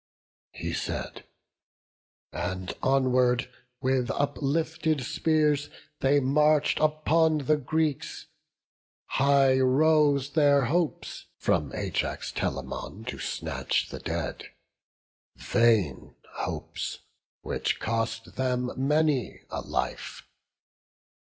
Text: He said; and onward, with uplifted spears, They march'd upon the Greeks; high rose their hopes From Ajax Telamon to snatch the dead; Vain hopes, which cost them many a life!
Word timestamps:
He 0.53 0.73
said; 0.73 1.25
and 2.33 2.73
onward, 2.81 3.47
with 3.81 4.09
uplifted 4.09 5.01
spears, 5.03 5.69
They 5.99 6.19
march'd 6.19 6.79
upon 6.79 7.45
the 7.45 7.57
Greeks; 7.57 8.25
high 9.05 9.59
rose 9.59 10.31
their 10.31 10.65
hopes 10.65 11.27
From 11.37 11.71
Ajax 11.75 12.31
Telamon 12.31 13.05
to 13.09 13.19
snatch 13.19 13.89
the 13.89 13.99
dead; 13.99 14.45
Vain 15.35 16.15
hopes, 16.33 16.97
which 17.43 17.79
cost 17.79 18.37
them 18.37 18.71
many 18.75 19.41
a 19.51 19.61
life! 19.61 20.23